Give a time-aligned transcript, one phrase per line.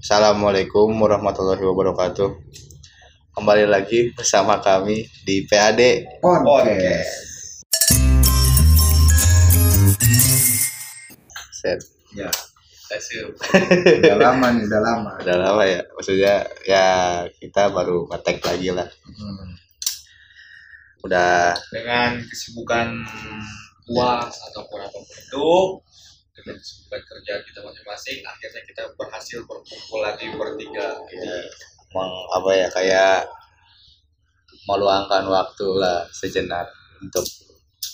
[0.00, 2.32] Assalamualaikum warahmatullahi wabarakatuh.
[3.36, 6.08] Kembali lagi bersama kami di PAD.
[6.24, 7.12] Podcast.
[11.52, 11.84] Set.
[12.16, 12.32] Ya,
[14.00, 15.10] udah lama nih, udah lama.
[15.20, 15.84] Udah lama ya.
[15.92, 16.86] Maksudnya ya
[17.36, 18.88] kita baru ngetek lagi lah.
[19.04, 19.52] Hmm.
[21.04, 23.04] Udah dengan kesibukan
[23.84, 25.48] puas ataupun apa pun itu
[26.40, 31.36] dengan kesibukan kerja kita masing-masing akhirnya kita berhasil berkumpul lagi bertiga ya,
[31.92, 33.16] emang apa ya kayak
[34.68, 36.68] meluangkan waktu lah sejenak
[37.00, 37.24] untuk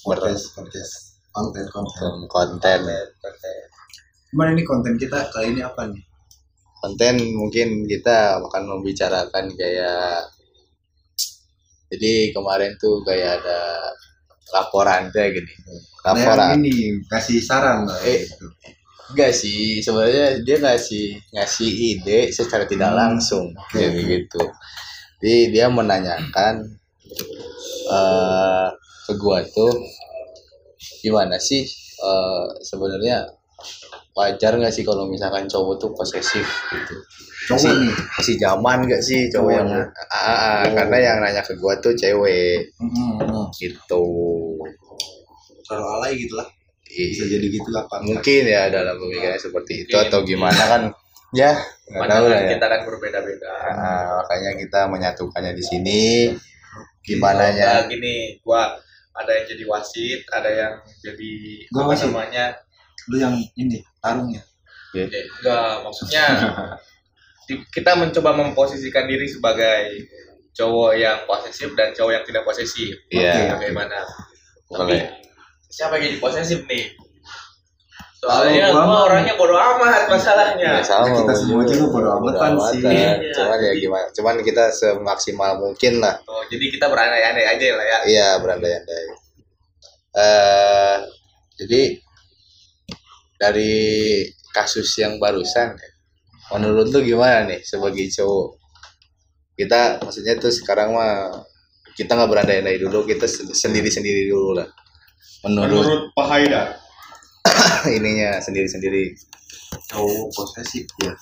[0.03, 0.55] podcast.
[0.57, 2.27] Konten, konten.
[2.33, 2.81] konten
[3.21, 3.53] konten
[4.33, 6.07] Gimana ini konten kita kali ini apa nih?
[6.87, 10.23] konten mungkin kita akan membicarakan kayak
[11.91, 13.91] jadi kemarin tuh kayak ada
[14.53, 15.53] laporan kayak gini
[16.07, 17.99] Nah, laporan yang ini kasih saran lah.
[18.07, 18.23] Eh.
[18.23, 18.47] gitu.
[19.11, 24.03] enggak sih sebenarnya dia ngasih ngasih ide secara tidak Hmm, langsung kayak oke.
[24.07, 24.43] gitu
[25.19, 26.55] jadi dia menanyakan
[27.91, 28.69] eh
[29.07, 29.71] ke gua tuh
[31.01, 31.63] gimana sih
[32.03, 33.31] eh sebenarnya
[34.17, 36.41] wajar nggak sih kalau misalkan cowok tuh posesif
[36.73, 36.95] gitu
[37.47, 37.95] Cowok Masih- nih.
[38.11, 40.09] masih zaman gak sih cowok yang Cowoknya.
[40.09, 40.73] ah, ah, Oh.
[40.75, 43.45] karena yang nanya ke gua tuh cewek Hmm, hmm.
[43.55, 44.05] gitu
[45.63, 46.49] Terlalu alay gitu lah.
[46.87, 47.99] Bisa I- jadi gitu apa?
[48.01, 50.09] mungkin ya dalam pemikirannya seperti itu Mungkin.
[50.09, 50.83] atau gimana kan
[51.33, 51.51] ya
[51.85, 56.01] nggak tahu lah ya kita kan berbeda-beda Ah, makanya kita menyatukannya di sini
[57.01, 58.73] gimana Nah, nya gini gua
[59.13, 61.31] ada yang jadi wasit ada yang jadi
[61.69, 62.09] Gua apa wasit.
[62.09, 62.45] namanya
[63.11, 64.43] Lu yang ini tarungnya.
[64.97, 66.25] enggak maksudnya
[67.47, 70.09] kita mencoba memposisikan diri sebagai
[70.57, 72.97] cowok yang posesif dan cowok yang tidak posesif.
[73.13, 73.55] Iya.
[73.55, 73.99] bagaimana
[74.67, 75.05] boleh.
[75.69, 76.97] siapa yang jadi posesif nih?
[78.17, 80.81] Soalnya Kalau gua orangnya bodo amat masalahnya.
[80.81, 82.81] Ya, sama kita gua semua juga bodo amatan bodo sih.
[82.81, 83.13] Iya.
[83.37, 84.07] cuman ya gimana?
[84.17, 86.17] Cuman kita semaksimal mungkin lah.
[86.25, 87.99] Oh, jadi kita berandai-andai aja lah ya.
[88.09, 89.05] Iya berandai-andai.
[90.17, 90.97] Eh
[91.61, 91.81] jadi
[93.37, 95.77] dari kasus yang barusan
[96.53, 98.57] menurut lu gimana nih sebagai cowok
[99.57, 101.33] kita maksudnya tuh sekarang mah
[101.97, 104.69] kita nggak berandai-andai dulu kita sendiri-sendiri dulu lah
[105.45, 106.77] menurut Pak Haida
[107.97, 109.17] ininya sendiri-sendiri
[109.87, 111.15] Cowok posesif ya.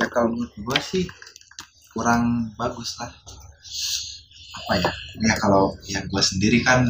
[0.00, 1.04] Ya kalau menurut gua sih
[1.92, 3.12] kurang bagus lah.
[4.60, 4.90] Apa ya?
[5.24, 6.84] Ya kalau yang gua sendiri kan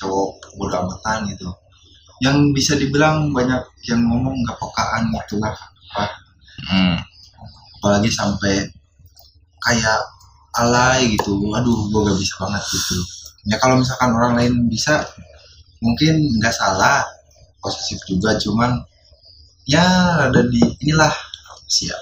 [0.00, 1.48] cowok bodo amatan gitu.
[2.24, 5.36] Yang bisa dibilang banyak yang ngomong nggak pekaan gitu.
[5.40, 5.52] Lah.
[5.92, 6.04] Apa
[6.72, 6.96] hmm.
[7.80, 8.66] apalagi sampai
[9.62, 10.00] kayak
[10.56, 11.36] alay gitu.
[11.52, 12.96] Aduh gue gak bisa banget gitu.
[13.46, 15.04] Ya kalau misalkan orang lain bisa
[15.84, 17.04] mungkin nggak salah.
[17.60, 18.78] Posesif juga cuman
[19.66, 19.82] ya
[20.30, 21.10] ada di inilah
[21.66, 21.98] siap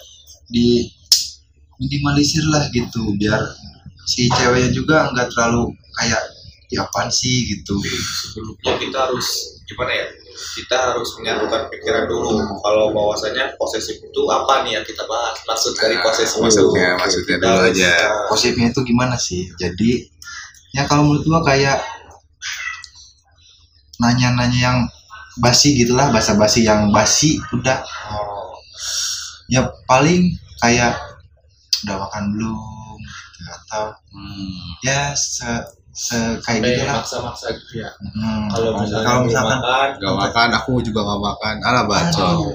[0.53, 0.85] di
[1.81, 3.17] minimalisir lah gitu.
[3.17, 3.41] Biar
[4.05, 6.23] si ceweknya juga nggak terlalu kayak
[6.69, 7.49] ya apaan sih?
[7.49, 7.81] gitu.
[7.81, 10.07] Sebelumnya kita harus gimana ya?
[10.55, 12.37] Kita harus menyatukan pikiran dulu.
[12.61, 15.41] Kalau bahwasanya posesif itu apa nih yang kita bahas?
[15.45, 17.01] Maksud dari posesif maksudnya- itu.
[17.01, 17.91] maksudnya dulu harus, aja.
[17.97, 19.43] uh, posesifnya itu gimana sih?
[19.57, 19.91] Jadi
[20.75, 21.79] ya kalau menurut gua kayak
[24.03, 24.79] nanya-nanya yang
[25.39, 27.79] basi gitulah basa-basi yang basi udah.
[28.11, 28.55] Oh,
[29.47, 30.99] ya paling kayak
[31.87, 32.99] udah makan belum?
[33.45, 34.57] Atau Hmm.
[34.81, 35.47] ya se,
[35.95, 40.15] se kayak sampai gitu lah maksa-maksa gitu ya Hmm, kalau misalnya kalau misalkan makan Gak
[40.19, 41.55] makan, aku juga gak makan.
[41.63, 42.27] Alah bacot.
[42.27, 42.55] Aduh.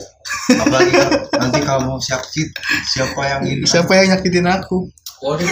[0.62, 1.10] apalagi kan
[1.42, 2.48] nanti kalau mau sakit
[2.86, 4.78] siapa yang ini Siapa yang nyakitin aku?
[5.20, 5.48] waduh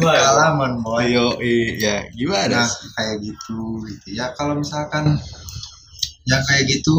[0.00, 1.08] pengalaman boy
[1.40, 2.04] iya.
[2.12, 2.64] Gimana?
[2.64, 2.68] nah
[2.98, 5.16] kayak gitu gitu ya kalau misalkan
[6.28, 6.94] yang kayak gitu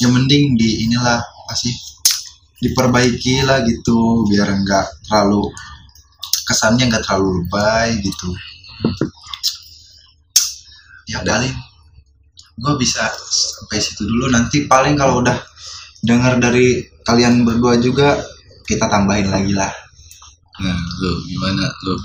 [0.00, 1.20] ya mending di inilah
[1.50, 1.70] pasti
[2.62, 5.50] diperbaiki lah gitu biar enggak terlalu
[6.52, 8.28] kesannya enggak terlalu lebay gitu.
[11.08, 11.48] Ya paling
[12.60, 14.28] gue bisa sampai situ dulu.
[14.28, 15.40] Nanti paling kalau udah
[16.04, 18.20] dengar dari kalian berdua juga
[18.68, 19.72] kita tambahin lagi lah.
[20.60, 21.64] Nah, lu gimana?
[21.88, 21.96] Lu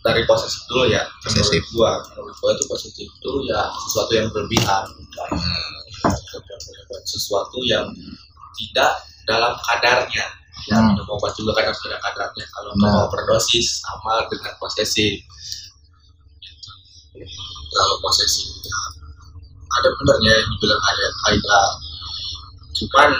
[0.00, 1.04] dari posesif dulu ya.
[1.20, 1.60] Posesif.
[1.60, 3.60] menurut gua menurut gua itu posesif itu ya.
[3.86, 4.84] Sesuatu yang berlebihan.
[7.04, 7.92] Sesuatu yang
[8.56, 10.24] tidak dalam kadarnya
[10.66, 10.90] ya Hmm.
[10.90, 12.82] minum obat juga kan harus ada kadarnya kalau Nah.
[12.82, 15.22] mau overdosis sama dengan posesif
[17.68, 18.48] terlalu posesif
[19.70, 21.60] ada benernya yang dibilang ada Aida
[22.74, 23.10] cuman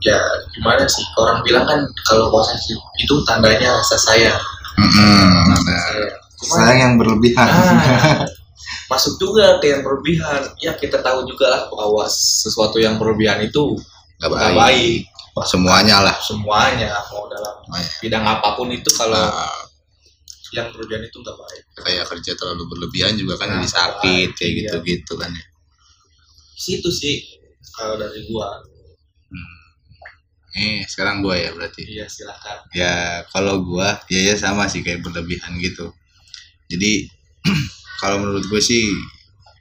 [0.00, 0.18] ya
[0.52, 4.40] gimana sih orang bilang kan kalau posesif itu tandanya rasa sayang
[4.74, 5.54] Mm-mm.
[5.54, 6.12] Sayang.
[6.34, 8.26] Cuman- sayang yang berlebihan Ah,
[8.90, 13.78] masuk juga ke yang berlebihan ya kita tahu juga lah bahwa sesuatu yang berlebihan itu
[14.18, 15.00] nggak nggak baik.
[15.34, 16.14] Baik semuanya lah.
[16.22, 17.90] Semuanya mau dalam Semuanya.
[18.00, 19.66] bidang apa pun itu kalau Nah,
[20.54, 21.62] yang berlebihan itu nggak baik.
[21.82, 24.58] Kayak kerja terlalu berlebihan juga kan Nah, jadi sakit kayak iya.
[24.62, 25.44] gitu gitu kan ya.
[26.54, 27.18] Situ sih
[27.74, 28.62] kalau dari gua.
[30.54, 31.82] Eh sekarang gua ya berarti?
[31.82, 32.70] Iya silakan.
[32.70, 35.90] Ya kalau gua ya ya sama sih kayak berlebihan gitu.
[36.70, 37.10] Jadi
[38.00, 38.88] kalau menurut gue sih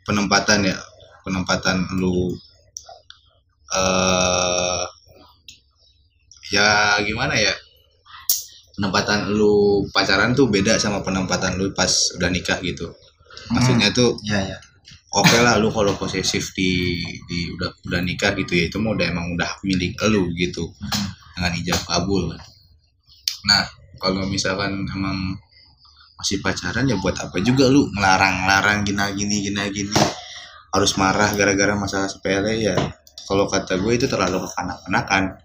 [0.07, 0.77] penempatan ya
[1.23, 2.31] penempatan lu
[3.73, 4.83] eh
[6.53, 7.53] ya gimana ya?
[8.77, 12.93] Penempatan lu pacaran tuh beda sama penempatan lu pas udah nikah gitu.
[13.49, 14.57] Maksudnya tuh ya ya.
[15.13, 19.05] oke lah lu kalau posesif di di udah udah nikah gitu ya itu mah udah
[19.09, 20.69] emang udah milik lu gitu.
[21.33, 22.33] Dengan ijab kabul.
[23.49, 23.63] Nah
[23.97, 25.37] kalau misalkan emang
[26.17, 27.89] masih pacaran ya buat apa juga lu?
[27.93, 30.01] Ngelarang-larang gini gini gini gini
[30.73, 32.73] harus marah gara-gara masalah sepele ya.
[33.23, 35.37] Kalau kata gue itu terlalu kekanak-kanakan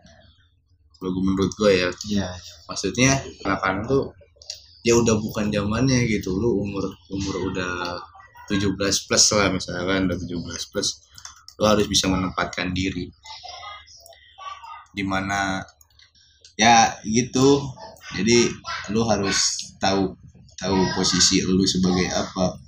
[0.98, 1.88] kalau gue menurut gue ya.
[2.10, 2.28] Ya
[2.66, 4.04] maksudnya kanakan tuh
[4.82, 6.34] ya udah bukan zamannya gitu.
[6.34, 8.02] Lu umur umur udah
[8.50, 10.88] 17 plus lah misalkan udah 17 plus
[11.58, 13.06] lu harus bisa menempatkan diri.
[14.90, 15.62] Di mana
[16.58, 17.62] ya gitu.
[18.18, 18.50] Jadi
[18.90, 20.18] lu harus tahu
[20.58, 22.58] tahu posisi lu sebagai apa.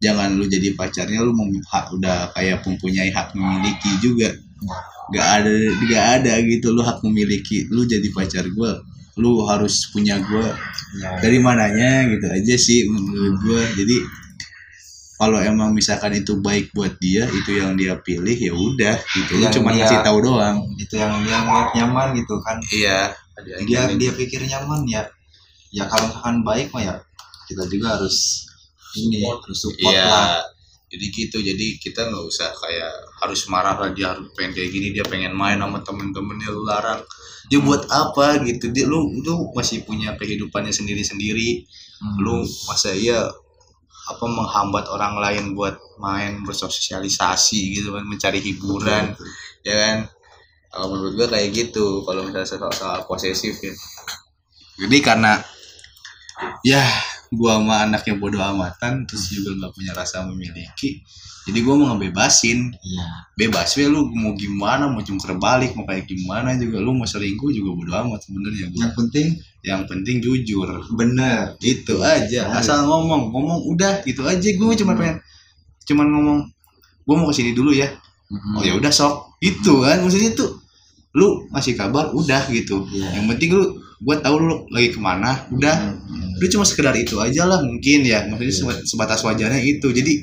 [0.00, 1.32] Jangan lu jadi pacarnya lu
[1.68, 4.32] hak udah kayak mempunyai hak memiliki juga
[5.12, 5.50] nggak ada
[5.84, 6.72] nggak ada gitu.
[6.72, 8.72] Lu hak memiliki lu jadi pacar gue
[9.14, 10.46] lu harus punya gue
[10.98, 11.18] ya.
[11.22, 13.96] Dari mananya gitu aja sih menurut gue jadi
[15.14, 19.38] kalau emang misalkan itu baik buat dia itu yang dia pilih ya udah gitu.
[19.38, 20.58] Lu cuma dia- ngasih tahu doang.
[20.74, 21.38] itu yang dia
[21.78, 22.58] nyaman gitu kan.
[22.66, 23.14] Iya.
[23.66, 25.06] Dia dia pikir nyaman ya.
[25.70, 26.94] Ya kalau misalkan baik mah ya
[27.46, 28.46] kita juga harus
[28.94, 30.06] ini harus support Iya.
[30.06, 30.28] lah
[30.94, 34.94] Jadi gitu, jadi kita nggak usah kayak harus marah lah dia harus pengen kayak gini
[34.94, 37.02] dia pengen main sama temen-temennya lu larang.
[37.50, 41.66] Ya buat apa gitu dia lu lu masih punya kehidupannya sendiri-sendiri.
[41.98, 42.16] Hmm.
[42.22, 43.26] Lu masa iya
[44.04, 49.16] apa menghambat orang lain buat main bersosialisasi gitu kan mencari hiburan
[49.64, 49.96] ya kan
[50.68, 53.72] kalau menurut gua kayak gitu kalau misalnya soal, soal posesif ya
[54.84, 55.40] jadi karena
[56.60, 56.84] ya
[57.34, 61.04] gua sama anaknya bodoh amatan terus juga nggak punya rasa memiliki
[61.44, 62.72] jadi gua mau ngebebasin.
[62.72, 63.06] Iya.
[63.36, 67.52] Bebas ya lu mau gimana mau jungkir balik mau kayak gimana juga lu mau selingkuh
[67.52, 68.80] juga bodoh amat sebenarnya gua.
[68.88, 69.26] Yang penting
[69.60, 70.68] yang penting jujur.
[70.96, 72.64] bener gitu aja Harus.
[72.64, 73.28] asal ngomong.
[73.28, 74.48] Ngomong udah gitu aja.
[74.56, 75.20] Gue cuma pengen
[75.84, 76.38] cuman ngomong
[77.04, 77.92] gue mau ke sini dulu ya.
[78.32, 78.56] Hmm.
[78.56, 79.36] oh ya udah sok.
[79.44, 80.64] Itu kan maksudnya tuh
[81.12, 82.88] lu masih kabar udah gitu.
[82.88, 83.20] Iya.
[83.20, 85.76] yang penting lu gue tahu lu lagi ke mana udah.
[85.96, 86.36] Hmm.
[86.36, 88.26] udah cuma sekedar itu aja lah mungkin ya.
[88.26, 88.58] Maksudnya Iya.
[88.60, 89.88] seba- sebatas wajarnya itu.
[89.88, 90.20] Jadi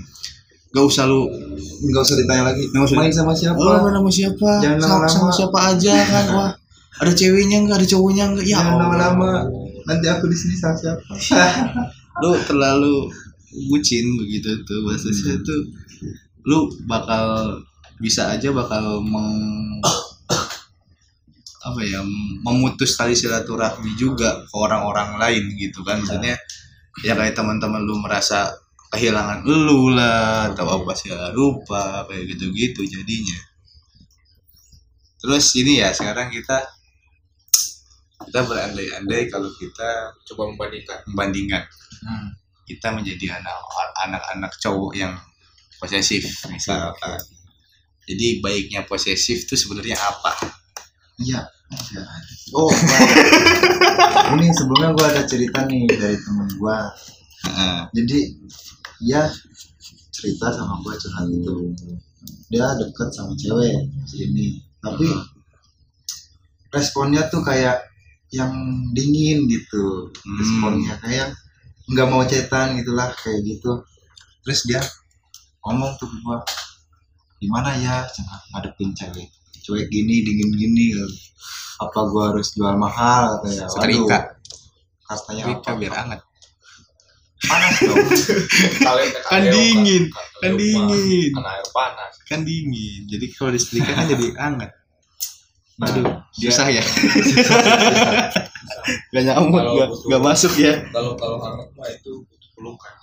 [0.69, 1.27] gak usah lu
[1.81, 2.63] nggak usah ditanya lagi.
[2.67, 2.95] Nggak usah.
[2.95, 3.57] main sama siapa?
[3.57, 4.49] Oh sama siapa?
[4.59, 6.51] Jangan sama, sama siapa aja kan wah
[6.93, 9.29] ada ceweknya enggak ada cowoknya enggak ya jangan lama-lama
[9.81, 11.11] nanti aku di sini sama siapa?
[12.21, 13.09] Lu terlalu
[13.67, 15.43] bucin begitu tuh bahasanya Hmm.
[15.43, 15.61] tuh.
[16.43, 17.57] Lu bakal
[17.97, 19.31] bisa aja bakal meng
[21.61, 22.01] apa ya
[22.41, 26.01] memutus tali silaturahmi juga ke orang-orang lain gitu kan.
[26.01, 26.35] Maksudnya
[27.05, 28.49] ya kayak teman-teman lu merasa
[28.91, 33.39] kehilangan lu lah atau apa sih lupa kayak gitu-gitu jadinya.
[35.21, 36.65] Terus ini ya sekarang kita
[38.21, 40.99] kita berandai-andai kalau kita coba membandingkan.
[41.09, 41.63] Membandingkan.
[42.01, 42.33] Hmm.
[42.65, 43.57] kita menjadi anak
[44.07, 45.13] anak-anak cowok yang
[45.77, 47.19] posesif misalkan
[48.05, 50.60] jadi baiknya posesif itu sebenarnya apa
[51.21, 51.41] iya.
[52.51, 52.71] Oh
[54.35, 56.47] ini sebelumnya gua ada cerita nih dari temen
[57.41, 57.79] Heeh.
[57.95, 58.17] jadi
[59.01, 59.21] dia
[60.13, 61.55] cerita sama gue curhat itu
[62.53, 64.61] dia deket sama cewek si ini.
[64.83, 65.09] Tapi
[66.69, 67.81] responnya tuh kayak
[68.29, 68.53] yang
[68.93, 70.13] dingin gitu.
[70.13, 70.37] Hmm.
[70.37, 71.33] responnya kayak
[71.89, 73.81] nggak mau cetan gitulah kayak gitu.
[74.45, 74.81] Terus dia
[75.65, 76.45] ngomong tuh gua
[77.41, 78.05] gimana ya
[78.53, 80.85] ngadepin cewek cuek gini dingin gini
[81.81, 84.19] apa gua harus jual mahal kayak setrika
[85.05, 85.79] katanya setrika apa?
[85.79, 86.21] biar hangat.
[87.41, 87.97] Panas dong.
[89.33, 91.31] Kan dingin, kan dingin.
[91.33, 92.13] kan air panas.
[92.29, 94.71] Kan dingin jadi kalau disetrika kan jadi hangat.
[95.81, 96.05] Nah aduh
[96.37, 96.83] dia- susah ya.
[99.11, 99.61] Gak nyamuk
[100.07, 100.79] gak, masuk ya.
[100.95, 102.93] kalau kalau hangat mah itu butuh pelukan.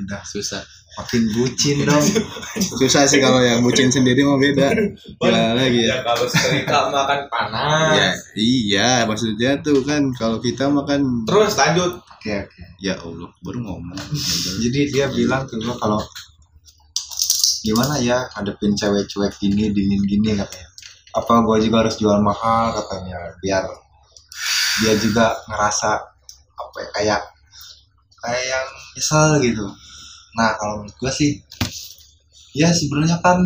[0.00, 0.62] Udah susah
[0.98, 2.02] makin bucin dong.
[2.58, 4.74] susah sih kalau yang bucin sendiri mah beda.
[5.22, 5.94] Gimana lagi ya?
[5.94, 7.94] ya kalau setrika mah kan panas.
[7.94, 12.02] Ya iya maksudnya tuh kan kalau kita makan terus lanjut.
[12.18, 12.62] Oke oke.
[12.82, 13.94] Ya Allah baru ngomong.
[14.66, 16.02] Jadi dia bilang ke gua kalau
[17.62, 20.66] gimana ya hadepin cewek cuek gini dingin gini katanya.
[21.14, 23.64] Apa gue juga harus jual mahal katanya biar
[24.78, 25.90] dia juga ngerasa
[26.54, 27.20] apa ya, kayak
[28.22, 29.66] kayak yang misal gitu
[30.36, 31.30] nah kalau menurut gue sih
[32.52, 33.38] ya sebenarnya kan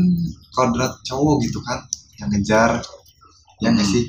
[0.54, 1.84] kodrat cowok gitu kan
[2.18, 2.80] yang ngejar
[3.62, 3.94] ya nggak Hmm.
[3.94, 4.04] sih?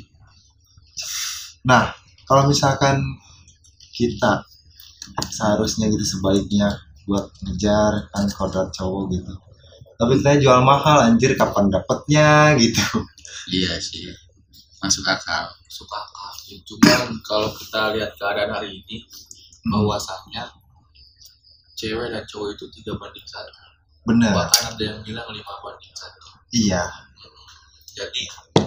[1.68, 1.94] Nah
[2.26, 3.02] kalau misalkan
[3.94, 4.44] kita
[5.30, 6.72] seharusnya gitu sebaiknya
[7.06, 9.34] buat ngejar kan kodrat cowok gitu.
[10.00, 12.82] Tapi kita jual mahal anjir kapan dapetnya gitu.
[13.52, 14.08] Iya sih
[14.80, 16.32] masuk akal suka akal.
[16.64, 19.04] Cuman kalau kita lihat keadaan hari ini
[19.68, 20.44] bahwasannya
[21.84, 23.52] cewek dan cowok itu tiga banding satu.
[24.04, 26.20] Bener bahkan ada yang bilang lima banding satu.
[26.56, 26.84] Iya.
[27.94, 28.22] Jadi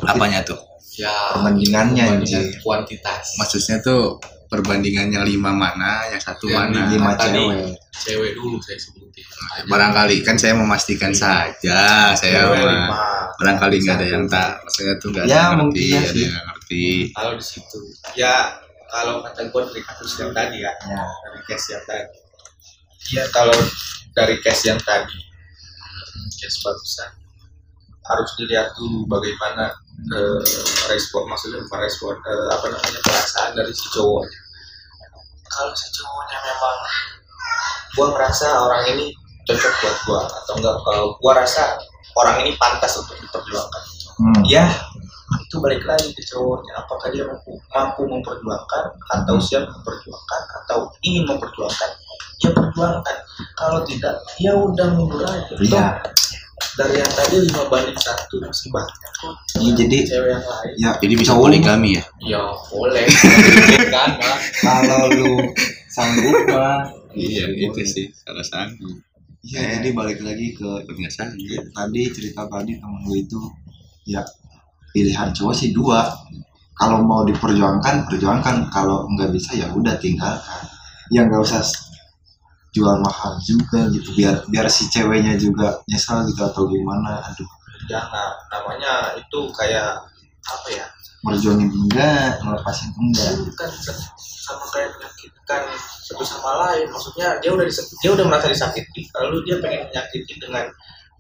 [0.05, 0.61] apanya tuh?
[0.97, 3.37] ya perbandingannya perbandingan kuantitas.
[3.37, 4.17] Maksudnya tuh
[4.49, 6.81] perbandingannya lima mana yang satu Yang mana?
[6.89, 7.69] lima Tadi- cewek.
[7.97, 9.25] cewek dulu saya sebutin.
[9.69, 13.29] Barangkali kan saya memastikan saja saya lima.
[13.37, 16.17] barangkali nggak ada yang tak maksudnya tuh nggak ada Ya, yang mungkin ngerti iya ada
[16.17, 16.85] yang nggak ngerti.
[17.13, 17.81] Kalau di situ
[18.17, 18.35] ya
[18.89, 21.05] kalau kata gue dari kasus yang tadi ya ya.
[21.05, 22.17] dari case yang tadi
[23.15, 23.55] ya kalau
[24.17, 25.19] dari case yang tadi
[26.37, 27.11] case barusan
[28.07, 29.75] harus dilihat dulu bagaimana
[30.15, 30.43] eh,
[30.91, 34.41] respon maksudnya bukan respon eh, apa namanya perasaan dari si cowoknya.
[35.47, 36.79] Kalau si cowoknya memang
[37.99, 39.07] gua ngerasa orang ini
[39.47, 41.81] cocok buat gua atau enggak kalau gua rasa
[42.15, 43.83] orang ini pantas untuk diperjuangkan.
[44.17, 44.41] Hmm.
[44.49, 44.65] ya
[45.45, 46.73] itu balik lagi ke cowoknya.
[46.81, 51.91] Apakah dia mampu, mampu memperjuangkan atau siap memperjuangkan atau ingin memperjuangkan
[52.43, 53.17] ya perjuangkan.
[53.57, 55.55] Kalau tidak ya udah mundur aja.
[55.61, 55.87] Iya.
[56.77, 59.35] Dari yang tadi lima banding satu masih banyak kok.
[59.61, 60.73] Iya, jadi cewek yang lain.
[60.77, 62.05] ya jadi bisa poligami ya?
[62.21, 63.05] Ya boleh.
[63.95, 64.11] Kan
[64.61, 65.33] kalau lu
[65.89, 66.85] sanggup mah
[67.17, 68.97] iya itu sih salah sanggup.
[69.41, 73.41] Iya, jadi balik lagi ke nggak sanggup tadi cerita tadi temen gue itu
[74.05, 74.21] ya
[74.97, 76.09] pilihan cowok sih dua.
[76.77, 78.69] Kalau mau diperjuangkan perjuangkan.
[78.69, 80.65] Kalau nggak bisa ya udah tinggalkan.
[81.09, 81.65] Ya nggak usah
[82.77, 87.49] jual mahal juga gitu biar biar si ceweknya juga nyesal gitu atau gimana aduh.
[87.89, 89.97] Jangan namanya itu kayak
[90.45, 90.85] apa ya?
[91.25, 93.33] Merjuangin enggak ngelepasin enggak.
[93.57, 93.73] Kan
[94.47, 95.63] sama kayak menyakitkan
[96.05, 96.87] satu sama lain.
[96.93, 99.09] Maksudnya dia udah disakiti, dia udah merasa disakiti.
[99.17, 100.69] Lalu dia pengen menyakiti dengan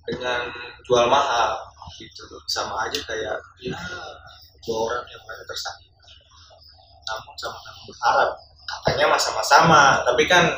[0.04, 0.44] dengan
[0.84, 1.56] jual mahal
[1.96, 2.22] gitu.
[2.46, 3.74] Sama aja kayak ya
[4.62, 5.96] dua orang yang merasa tersakiti.
[7.08, 8.30] Namun sama-sama berharap.
[8.66, 10.50] Katanya sama-sama tapi kan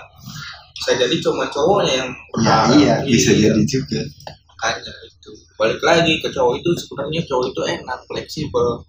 [0.89, 4.01] bisa jadi cuma cowoknya yang ya iya bisa jadi juga.
[4.49, 5.31] Makanya itu.
[5.61, 8.81] Balik lagi ke cowok itu sebenarnya cowok itu enak fleksibel.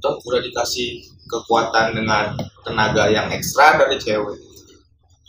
[0.00, 0.96] Toh udah dikasih
[1.28, 2.32] kekuatan dengan
[2.64, 4.32] tenaga yang ekstra dari cewek.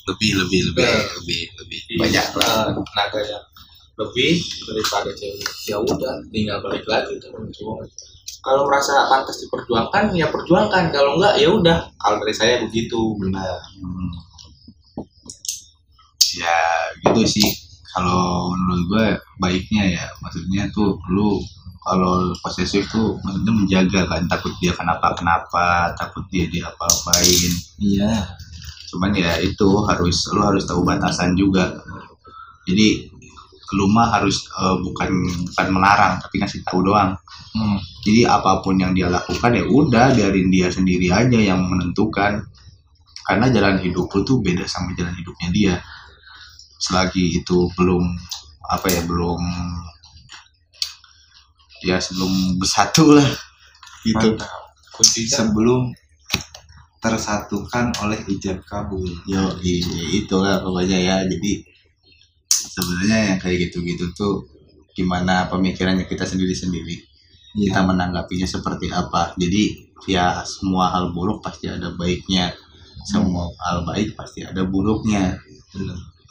[0.08, 1.12] Lebih lebih lebih Iya.
[1.20, 2.72] lebih lebih banyak lah.
[2.72, 3.46] Tenaga yang
[4.00, 5.50] lebih daripada cewek.
[5.68, 7.84] Ya udah tinggal balik lagi ke cowok
[8.42, 10.90] kalau merasa pantas diperjuangkan ya perjuangkan.
[10.96, 11.78] Kalau enggak ya udah.
[12.00, 13.20] Kalau dari saya begitu.
[13.20, 13.60] Benar.
[13.76, 14.31] Hmm.
[17.04, 17.48] Gitu sih.
[17.92, 19.06] Kalau menurut gue
[19.42, 21.44] baiknya ya maksudnya tuh lu
[21.82, 27.52] kalau posesif tuh maksudnya menjaga kan takut dia kenapa kenapa takut dia diapa-apain.
[27.82, 28.38] Iya.
[28.94, 31.74] Cuman ya itu harus lu harus tahu batasan juga.
[32.70, 33.10] Jadi
[33.72, 35.10] lu mah harus eh, bukan
[35.52, 37.18] bukan melarang tapi ngasih tahu doang.
[37.52, 37.76] Hmm.
[38.08, 42.46] jadi apa pun yang dia lakukan ya udah biarin dia sendiri aja yang menentukan.
[43.22, 45.74] Karena jalan hidup lu tuh beda sama jalan hidupnya dia
[46.82, 48.02] selagi itu belum
[48.66, 49.38] apa ya belum
[51.86, 53.30] ya sebelum bersatu lah
[54.02, 54.38] gitu.
[54.92, 55.30] Kuncinya?
[55.30, 55.82] Sebelum
[57.02, 59.06] tersatukan oleh ijab kabul.
[59.26, 59.58] Yo
[60.14, 61.16] itulah pokoknya ya.
[61.26, 61.66] Jadi
[62.50, 64.46] sebenarnya yang kayak gitu-gitu tuh
[64.94, 66.98] gimana pemikirannya kita sendiri-sendiri.
[67.52, 69.34] Kita iya menanggapinya seperti apa.
[69.36, 72.54] Jadi ya semua hal buruk pasti ada baiknya.
[73.02, 75.42] Semua hal baik pasti ada buruknya.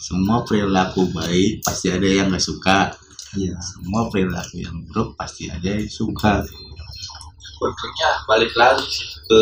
[0.01, 2.89] Semua perilaku baik pasti ada yang nggak suka.
[3.37, 3.55] Iya.
[3.61, 6.41] Semua perilaku yang buruk pasti ada yang suka.
[7.39, 8.89] Sebetulnya balik lagi
[9.29, 9.41] ke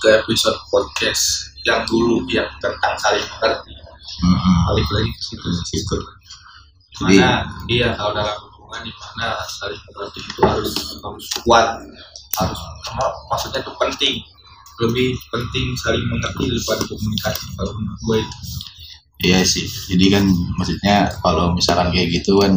[0.00, 3.72] ke episode podcast yang dulu yang tentang saling mengerti
[4.20, 4.56] Mm-mm.
[4.68, 5.48] balik lagi ke situ.
[5.48, 5.96] Ke situ.
[7.00, 7.48] mana?
[7.64, 11.80] Dia kalau dalam hubungan di mana saling mengerti itu harus harus kuat
[12.36, 12.60] harus
[12.96, 14.14] mak- maksudnya itu penting.
[14.80, 17.44] Lebih penting saling mengerti daripada komunikasi.
[17.56, 18.36] Kalau menurut gue itu.
[19.20, 19.68] Iya sih.
[19.92, 20.24] Jadi kan
[20.56, 22.56] maksudnya kalau misalkan kayak gitu kan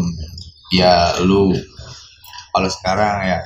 [0.72, 1.52] ya lu
[2.56, 3.40] kalau sekarang ya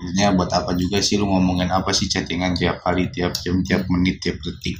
[0.00, 3.86] maksudnya buat apa juga sih lu ngomongin apa sih chattingan tiap hari, tiap jam, tiap
[3.86, 4.74] menit, tiap detik.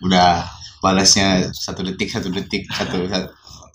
[0.00, 0.48] Udah
[0.80, 3.28] balasnya satu detik, satu detik, satu, satu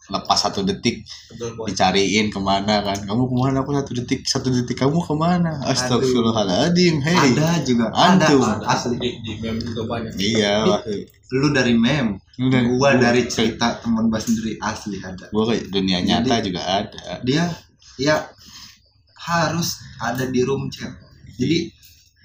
[0.05, 1.01] lepas satu detik
[1.33, 2.97] betul dicariin ke mana kan.
[3.01, 3.57] Kamu ke mana?
[3.65, 5.57] Aku satu detik satu detik kamu ke mana?
[5.65, 7.89] Astagfirullahaladzim hei ada juga.
[7.89, 8.41] Antum.
[8.45, 8.65] ada.
[8.69, 10.13] Asli di, di meme juga banyak.
[10.17, 10.81] Iya
[11.33, 12.61] lu dari meme Udah.
[12.77, 15.25] gua dari cerita teman gua sendiri asli ada.
[15.33, 17.19] Gua kayak dunia nyata juga ada.
[17.25, 17.49] dia
[17.97, 18.29] ya
[19.25, 20.93] harus ada di room chat.
[21.35, 21.73] Jadi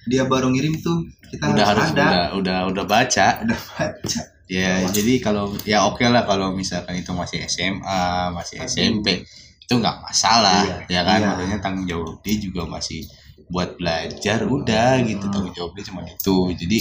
[0.05, 2.05] dia baru ngirim tuh kita udah harus harus ada.
[2.05, 3.27] udah udah udah baca.
[3.41, 4.21] Udah baca
[4.51, 9.23] ya jadi kalau ya oke lah kalau misalkan itu masih SMA masih SMP
[9.61, 11.29] itu nggak masalah ya kan Iya.
[11.31, 13.07] maksudnya tanggung jawab dia juga masih
[13.47, 15.33] buat belajar udah gitu Hmm.
[15.33, 16.79] tanggung jawab dia cuma itu jadi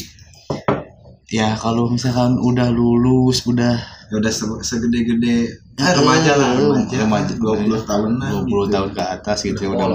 [1.29, 3.77] ya kalau misalkan udah lulus udah
[4.09, 5.45] ya udah se- segede-gede
[5.77, 7.33] eh, remaja lah remaja, Remaja.
[7.37, 8.65] 20 tahun lah 20 gitu.
[8.67, 9.87] tahun ke atas gitu ya udah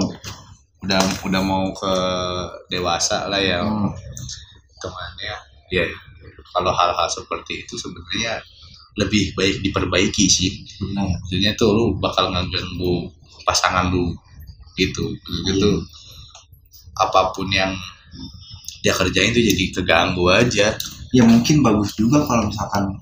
[0.79, 1.93] udah udah mau ke
[2.69, 3.91] dewasa lah ya Hmm.
[4.79, 5.35] temannya
[5.67, 5.83] ya
[6.55, 8.39] kalau hal-hal seperti itu sebenarnya
[8.95, 10.63] lebih baik diperbaiki sih.
[10.79, 11.19] Benar.
[11.19, 13.11] Maksudnya tuh lu bakal ngeganggu
[13.43, 14.15] pasangan lu
[14.79, 15.11] gitu.
[15.51, 15.83] Gitu
[16.95, 17.75] apa pun yang
[18.79, 20.71] dia kerjain tuh jadi keganggu aja.
[21.11, 22.95] Ya mungkin bagus juga kalau misalkan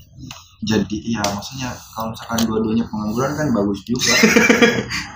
[0.63, 4.13] jadi ya maksudnya kalau misalkan dua-duanya pengangguran kan bagus juga.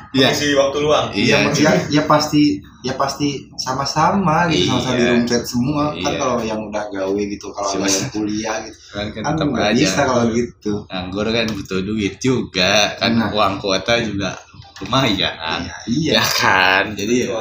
[0.07, 0.31] Iya.
[0.31, 1.11] isi waktu luang.
[1.11, 5.11] Iya ya, ya, ya pasti ya pasti sama-sama gitu sama-sama di Iya.
[5.13, 5.91] room chat semua.
[5.93, 6.17] Kan Iya.
[6.17, 9.77] kalau yang udah gawe gitu kalau Cuma- yang kuliah gitu kan kan kan nggak aja.
[9.77, 10.73] bisa kalau gitu.
[10.87, 12.73] Nganggur kan butuh duit juga.
[12.95, 13.29] Kan Nah.
[13.29, 14.31] uang kuota juga
[14.79, 15.59] lumayan.
[15.59, 16.11] Iya iya.
[16.17, 16.83] Ya kan?
[16.95, 17.37] Jadi ya.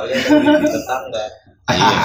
[0.59, 1.25] Di tetangga.
[1.67, 1.99] Iya.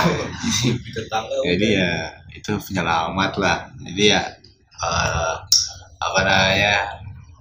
[0.77, 1.91] di tetangga jadi ya
[2.31, 3.57] itu penyelamat lah.
[3.81, 4.21] Jadi ya
[4.77, 5.35] eh,
[6.01, 6.75] apa namanya?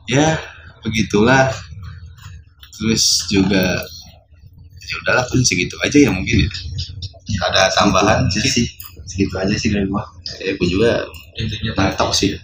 [0.06, 0.36] Ya
[0.84, 1.48] begitulah.
[2.76, 3.80] Terus juga
[4.80, 6.50] ya udahlah pun segitu aja ya mungkin ya.
[7.48, 8.66] ada tambahan aja sih.
[9.08, 10.04] Segitu aja sih dari gua.
[10.40, 11.04] Ya gue juga
[11.36, 12.36] intinya mantap sih.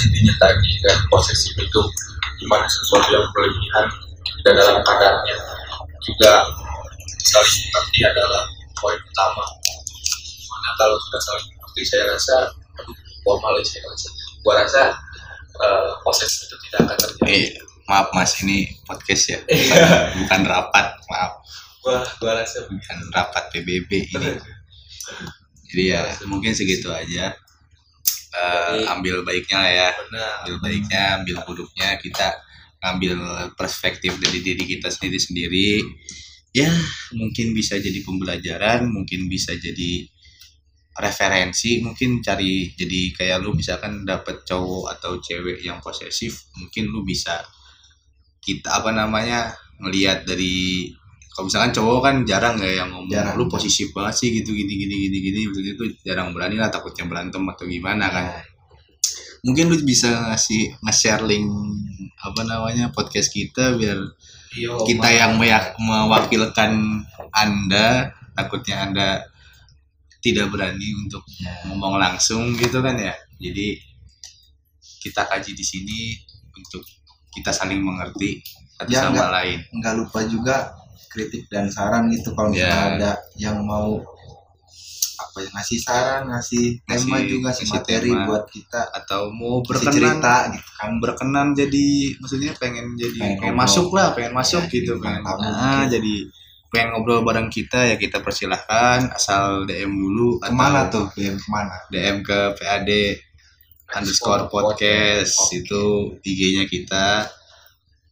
[0.00, 1.82] intinya tadi kan posesif itu
[2.40, 3.86] di mana sesuatu yang berlebihan
[4.44, 5.36] dan dalam kadarnya
[6.04, 6.44] juga
[7.24, 8.42] saling mengerti adalah
[8.80, 9.44] poin utama.
[10.48, 12.36] Mana kalau sudah saling mengerti saya rasa
[12.80, 14.08] aduh formal ya saya rasa.
[14.40, 14.82] Gua rasa
[15.60, 17.24] eh, posesif itu tidak akan terjadi.
[17.28, 17.44] Eh
[17.90, 19.38] maaf mas ini podcast ya?
[19.50, 20.14] Iya.
[20.24, 21.32] bukan rapat maaf.
[21.80, 24.30] Gua gua rasa bukan rapat PBB ini.
[25.70, 27.34] Jadi ya mungkin segitu aja.
[28.30, 29.88] Eh, ambil baiknya lah ya.
[30.06, 30.30] Benar.
[30.46, 31.98] Ambil baiknya ambil buruknya.
[31.98, 32.38] Kita
[32.80, 33.20] ambil
[33.60, 35.68] perspektif dari diri kita sendiri sendiri
[36.50, 36.70] ya
[37.14, 40.08] mungkin bisa jadi pembelajaran mungkin bisa jadi
[40.98, 47.06] referensi mungkin cari jadi kayak lu misalkan dapet cowok atau cewek yang posesif mungkin lu
[47.06, 47.40] bisa
[48.42, 50.90] kita apa namanya ngelihat dari
[51.30, 53.38] kalau misalkan cowok kan jarang ya yang ngomong Jarang.
[53.38, 55.40] lu posesif banget sih gitu gini gini gini gini
[56.02, 58.26] jarang berani lah takutnya berantem atau gimana kan.
[59.46, 61.48] Mungkin lu bisa ngasih nge-share link
[62.20, 63.96] apa namanya podcast kita biar
[64.52, 66.76] iya kita yang meyak- mewakilkan
[67.32, 69.08] anda takutnya anda
[70.20, 71.24] tidak berani untuk
[71.66, 73.76] ngomong langsung gitu kan ya jadi
[75.00, 76.00] kita kaji di sini
[76.52, 76.84] untuk
[77.30, 78.40] kita saling mengerti
[78.74, 79.30] satu Ya, sama enggak.
[79.34, 80.56] lain nggak lupa juga
[81.06, 82.92] kritik dan saran gitu kalau misalnya Ya.
[82.94, 83.96] ada yang mau
[85.18, 88.24] apa ya ngasih saran ngasih tema Ngasih- juga ngasih materi tema.
[88.24, 93.88] buat kita atau mau berkenan cerita gitu kan berkenan jadi maksudnya pengen jadi Pengen masuk
[93.90, 95.88] lah pengen masuk Ya, gitu jadi pengen tamu ah, mungkin.
[95.90, 96.14] jadi
[96.70, 99.10] pengen ngobrol bareng kita ya kita persilahkan.
[99.10, 101.76] Asal DM dulu ke mana atau tuh DM ke mana?
[101.90, 102.90] DM ke PAD
[103.90, 105.34] underscore podcast.
[105.50, 107.26] itu IG-nya kita.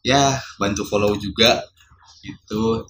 [0.03, 1.63] Ya bantu follow juga.
[2.27, 2.83] Itu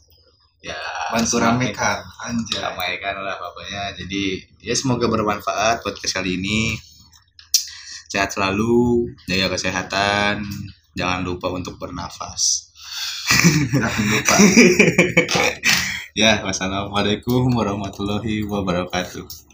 [0.64, 0.80] ya
[1.12, 2.64] bantu ramekan anjay.
[2.64, 3.92] Ramaikan lah pokoknya.
[4.00, 6.80] Jadi ya semoga bermanfaat podcast kali ini.
[8.08, 10.40] Sehat selalu jaga kesehatan.
[10.96, 12.72] Jangan lupa untuk bernafas.
[13.76, 14.34] Jangan lupa
[16.18, 19.47] ya wassalamualaikum warahmatullahi wabarakatuh